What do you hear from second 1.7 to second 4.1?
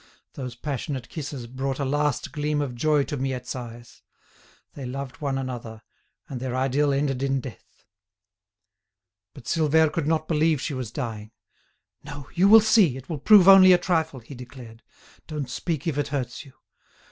a last gleam of joy to Miette's eyes.